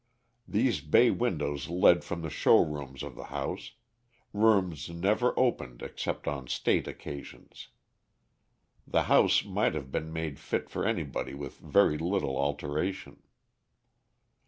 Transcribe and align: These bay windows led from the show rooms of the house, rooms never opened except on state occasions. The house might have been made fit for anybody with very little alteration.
These 0.47 0.81
bay 0.81 1.11
windows 1.11 1.69
led 1.69 2.03
from 2.03 2.23
the 2.23 2.31
show 2.31 2.57
rooms 2.65 3.03
of 3.03 3.13
the 3.13 3.25
house, 3.25 3.73
rooms 4.33 4.89
never 4.89 5.31
opened 5.39 5.83
except 5.83 6.27
on 6.27 6.47
state 6.47 6.87
occasions. 6.87 7.67
The 8.87 9.03
house 9.03 9.45
might 9.45 9.75
have 9.75 9.91
been 9.91 10.11
made 10.11 10.39
fit 10.39 10.71
for 10.71 10.85
anybody 10.87 11.35
with 11.35 11.59
very 11.59 11.99
little 11.99 12.35
alteration. 12.35 13.21